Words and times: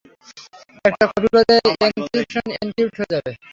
এটা 0.85 1.03
কপি 1.03 1.27
করলে, 1.33 1.55
encryption 1.87 2.45
encrypt 2.57 2.95
হয়ে 2.99 3.11
যাবে। 3.13 3.31